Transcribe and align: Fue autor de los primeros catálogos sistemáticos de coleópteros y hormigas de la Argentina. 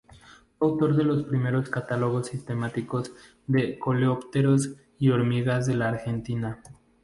Fue 0.57 0.67
autor 0.67 0.95
de 0.95 1.03
los 1.03 1.25
primeros 1.25 1.69
catálogos 1.69 2.25
sistemáticos 2.25 3.11
de 3.45 3.77
coleópteros 3.77 4.71
y 4.97 5.09
hormigas 5.11 5.67
de 5.67 5.75
la 5.75 5.89
Argentina. 5.89 6.59